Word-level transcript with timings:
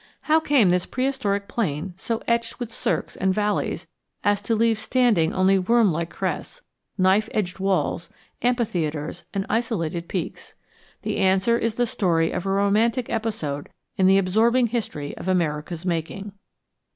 How 0.21 0.39
came 0.39 0.71
this 0.71 0.87
prehistoric 0.87 1.47
plain 1.47 1.93
so 1.95 2.23
etched 2.27 2.59
with 2.59 2.71
cirques 2.73 3.15
and 3.15 3.35
valleys 3.35 3.85
as 4.23 4.41
to 4.41 4.55
leave 4.55 4.79
standing 4.79 5.31
only 5.31 5.59
worm 5.59 5.91
like 5.91 6.09
crests, 6.09 6.63
knife 6.97 7.29
edged 7.35 7.59
walls, 7.59 8.09
amphitheatres, 8.41 9.25
and 9.31 9.45
isolated 9.47 10.07
peaks? 10.07 10.55
The 11.03 11.17
answer 11.17 11.55
is 11.55 11.75
the 11.75 11.85
story 11.85 12.31
of 12.31 12.47
a 12.47 12.51
romantic 12.51 13.11
episode 13.11 13.69
in 13.95 14.07
the 14.07 14.17
absorbing 14.17 14.65
history 14.73 15.15
of 15.17 15.27
America's 15.27 15.85
making. 15.85 16.31